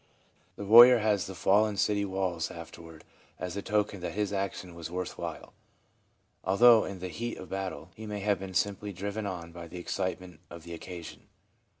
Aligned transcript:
The 0.55 0.65
warrior 0.65 0.97
has 0.97 1.27
the 1.27 1.35
fallen 1.35 1.77
city 1.77 2.05
walls 2.05 2.49
after 2.49 2.81
ward 2.81 3.03
as 3.37 3.55
a 3.55 3.61
token 3.61 3.99
that 3.99 4.13
his 4.13 4.33
action 4.33 4.73
was 4.73 4.89
worth 4.89 5.15
while, 5.15 5.53
although 6.43 6.85
in 6.85 7.01
the 7.01 7.07
heat 7.07 7.37
of 7.37 7.49
battle 7.51 7.91
he 7.93 8.07
may 8.07 8.21
have 8.21 8.39
been 8.39 8.55
simply 8.55 8.93
driven 8.93 9.27
on 9.27 9.51
by 9.51 9.67
the 9.67 9.77
excitement 9.77 10.39
of 10.49 10.63
the 10.63 10.73
occasion. 10.73 11.27